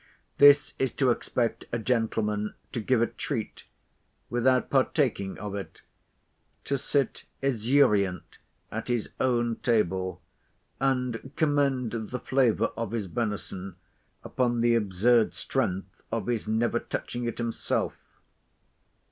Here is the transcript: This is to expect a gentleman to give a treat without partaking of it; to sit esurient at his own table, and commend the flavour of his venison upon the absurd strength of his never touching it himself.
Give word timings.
This 0.39 0.73
is 0.79 0.91
to 0.93 1.11
expect 1.11 1.65
a 1.71 1.77
gentleman 1.77 2.55
to 2.71 2.79
give 2.79 3.03
a 3.03 3.05
treat 3.05 3.65
without 4.31 4.71
partaking 4.71 5.37
of 5.37 5.53
it; 5.53 5.83
to 6.63 6.75
sit 6.75 7.25
esurient 7.43 8.39
at 8.71 8.87
his 8.87 9.09
own 9.19 9.57
table, 9.57 10.19
and 10.79 11.31
commend 11.35 11.91
the 12.09 12.19
flavour 12.19 12.71
of 12.75 12.93
his 12.93 13.05
venison 13.05 13.75
upon 14.23 14.61
the 14.61 14.73
absurd 14.73 15.35
strength 15.35 16.01
of 16.11 16.25
his 16.25 16.47
never 16.47 16.79
touching 16.79 17.25
it 17.25 17.37
himself. 17.37 17.93